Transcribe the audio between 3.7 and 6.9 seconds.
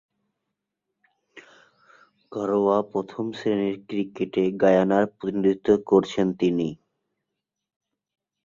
ক্রিকেটে গায়ানার প্রতিনিধিত্ব করছেন তিনি।